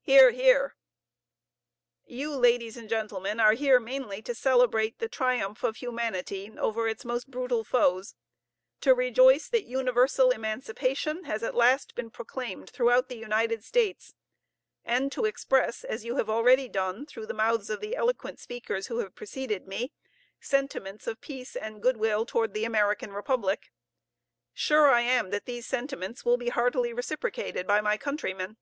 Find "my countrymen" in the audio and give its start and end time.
27.80-28.56